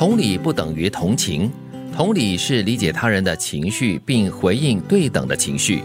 [0.00, 1.52] 同理不等于同情，
[1.94, 5.82] 同理是理解他人的情绪并回应对等的情绪。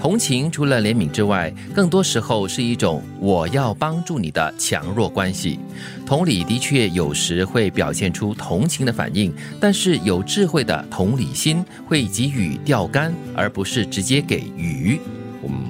[0.00, 5.58] 同情除了怜悯之外，更多时候是一种我要帮助你的强弱关系。
[6.06, 15.00] 同理的确有时会表现出同情的反应，但是有智慧的同理心会给予钓竿，而不是直接给鱼。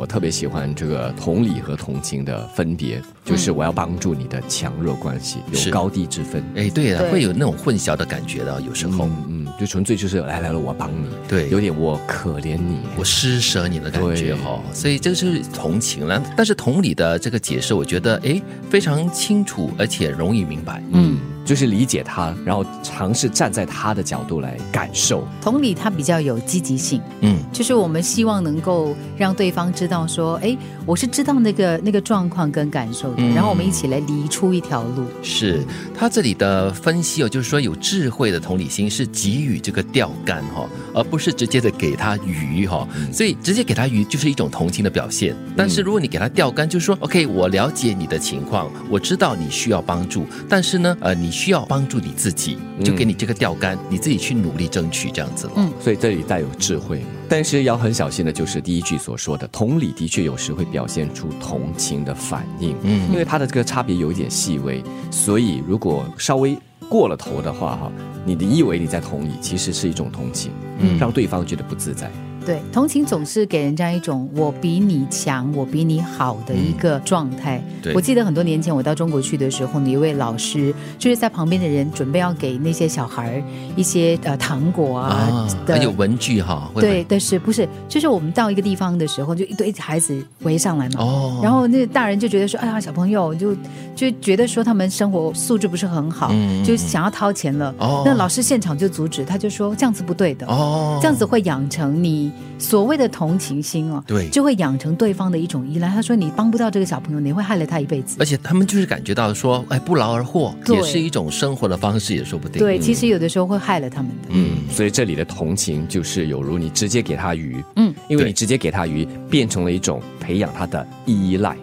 [0.00, 6.42] 嗯，我特别喜欢这个同理和同情的分别，就是我要帮助你的强弱关系是有高低之分。
[6.56, 9.04] 哎，对的，会有那种混淆的感觉的，有时候。
[9.04, 12.78] 嗯嗯，就纯粹就是来来了，我帮你，对有点我可怜你。
[12.96, 16.22] 我施舍你的感觉对哈、所以这是同情了。
[16.36, 20.82] 但是同理的这个解释，我觉得哎非常清楚，而且容易明白。
[20.92, 21.18] 嗯，
[21.50, 25.26] 就是理解他，然后尝试站在他的角度来感受。
[25.42, 35.02] 同理，他比较有积极性，嗯，就是我们希望能够让对方知道说，哎，我是知道那个那个状况跟感受的，嗯然后我们一起来理出一条路。
[35.24, 35.60] 是
[35.92, 45.34] 他这里的分析哦，就是说有智慧的同理心是给予这个钓竿哈、而不是直接的给他鱼哈、所以直接给他鱼就是一种同情的表现。
[45.56, 55.52] 但是如果你给他钓竿，就是说 OK，我了解你的情况，我知道你需要帮助，但是呢，呃，你需要帮助你自己，就给你这个钓竿，你自己去努力争取这样子了。
[55.56, 66.58] 嗯所以这里带有智慧，但是要很小心的，就是第一句所说的同理，的确有时会表现出同情的反应，嗯因为它的这个差别有一点细微，所以如果稍微
[66.90, 67.90] 过了头的话，哈，
[68.26, 72.10] 你的以为你在同理，其实是一种同情，嗯让对方觉得不自在。
[72.46, 77.62] 对，同情总是给人家一种我比你强，我比你好的一个状态。
[77.82, 83.42] 对我记得很多年前我到中国去的时候，有一位老师就是在旁边的人准备要给那些小孩
[83.76, 87.68] 一些呃糖果啊还有文具哈，对，但是不是？
[87.88, 91.00] 就是我们到一个地方的时候，就一堆孩子围上来嘛。
[91.00, 93.54] 哦，然后那大人就觉得说，哎呀，小朋友就
[93.94, 97.74] 就觉得说他们生活素质不是很好，嗯就想要掏钱了。
[97.78, 105.88] 哦那老师现场就阻止，他就说这样子不对的，哦，这样子会养成你所谓的同情心哦，对就会养成对方的一种依赖。
[105.88, 108.24] 他说你帮不到这个小朋友，你会害了他一辈子而。
[108.24, 112.58] 且他们就是感觉到说，哎，不劳而获也是一种生活的方式，也说不定。
[112.58, 114.28] 对，其实有的时候会害了他们的。
[114.30, 121.56] 嗯，所以这里的同情就是有如你直接给他鱼，嗯，因为你直接给他鱼，变成了一种培养他的依赖。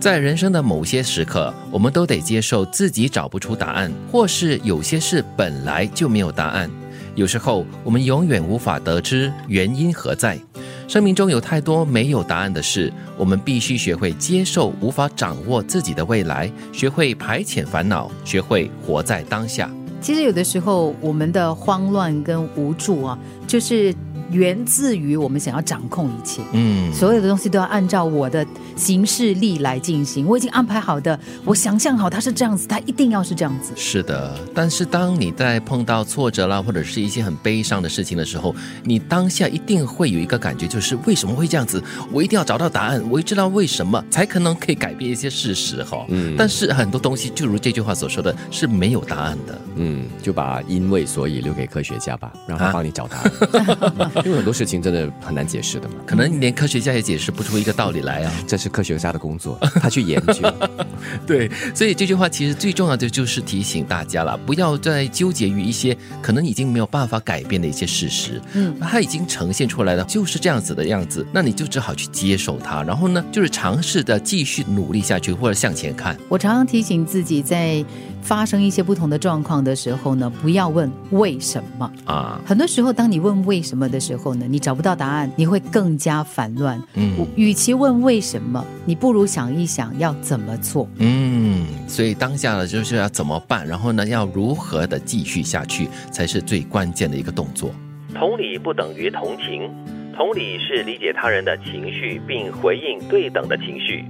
[0.00, 6.70] 在人生的某些时刻，我们都得接受自己找不出答案，或是有些事本来就没有答案。
[7.16, 10.38] 有时候，我们永远无法得知原因何在。
[10.86, 19.68] 生命中有太多没有答案的事，我们必须学会接受无法掌握自己的未来，学会排遣烦恼，学会活在当下。
[20.00, 23.92] 其实有的时候，我们的慌乱跟无助啊，就是
[24.30, 26.42] 源自于我们想要掌控一切。
[26.52, 28.46] 嗯，所有的东西都要按照我的
[28.76, 33.72] 行事力来进行，我已经安排好的，我想象好它是这样子，它一定要是这样子。
[33.76, 41.82] 是的，但是当你在碰到挫折啦，或者是一些很悲伤的事情的时候，你当下一定会有一个感觉，就是为什么会这样子？
[42.12, 46.04] 我一定要找到答案，我也知道为什么，才可能可以改变一些事实哈。
[46.08, 49.58] 嗯但是很多东西，就如这句话所说的，是没有答案的。
[49.76, 54.12] 嗯，就把因为所以留给科学家吧，让他啊帮你找答案。
[54.24, 58.32] 因为很多事情真的很难解释的嘛，可能连科学家也解释不出一个道理来啊。
[58.46, 60.52] 这是科学家的工作，他去研究。
[61.26, 68.40] 对，所以这句话其实最重要的就是提醒大家了，不要再纠结于一些可能已经没有办法改变的一些事实。
[68.54, 76.16] 嗯，它已经呈现出来了，就是这样子的样子，那你就只好去接受它，然后呢，就是尝试的继续努力下去，或者向前看。
[76.28, 77.84] 我常常提醒自己，在
[78.28, 81.90] 发生一些不同的状况的时候呢，不要问为什么。
[82.04, 86.78] 啊，很多时候，当你问为什么的时候呢，你找不到答案，你会更加烦乱。
[86.92, 90.86] 嗯与其问为什么，你不如想一想要怎么做。
[90.98, 97.70] 嗯，所以当下呢，就是要怎么办，然后呢，要如何的继续下去，才是最关键的一个动作。
[98.14, 99.70] 同理不等于同情，
[100.14, 104.04] 同理是理解他人的情绪并回应对等的情绪。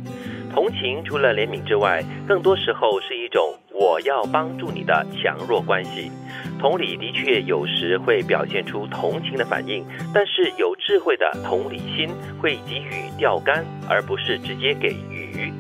[0.59, 6.11] 同情除了怜悯之外，更多时候是一种我要帮助你的强弱关系。
[6.59, 12.09] 同理的确有时会表现出同情的反应，但是有智慧的同理心
[12.41, 15.53] 会给予钓竿，而不是直接给鱼。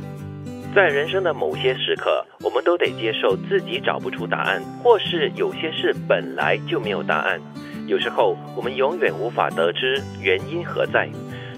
[0.75, 7.40] 在人生的某些时刻，我们都得接受自己找不出答案，或是有些事本来就没有答案。
[7.87, 11.08] 有时候，我们永远无法得知原因何在。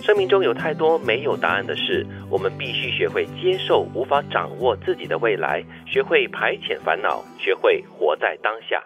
[0.02, 8.82] 生命中有太多没有答案的事，我们必须学会接受无法掌握自己的未来，学会排遣烦恼，学会活在当下。